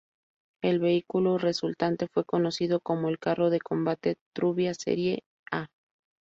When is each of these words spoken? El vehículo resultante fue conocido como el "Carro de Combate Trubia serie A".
El 0.63 0.79
vehículo 0.79 1.37
resultante 1.37 2.07
fue 2.07 2.25
conocido 2.25 2.79
como 2.79 3.07
el 3.07 3.19
"Carro 3.19 3.51
de 3.51 3.61
Combate 3.61 4.17
Trubia 4.33 4.73
serie 4.73 5.21
A". 5.51 5.67